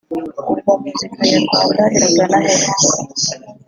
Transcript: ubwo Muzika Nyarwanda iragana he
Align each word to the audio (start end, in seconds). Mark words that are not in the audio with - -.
ubwo 0.55 0.71
Muzika 0.81 1.19
Nyarwanda 1.29 1.83
iragana 2.09 2.37
he 2.57 2.65